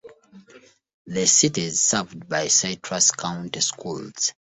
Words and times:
The 1.05 1.27
city 1.27 1.61
is 1.65 1.79
served 1.79 2.27
by 2.27 2.47
Citrus 2.47 3.11
County 3.11 3.59
Schools. 3.59 4.33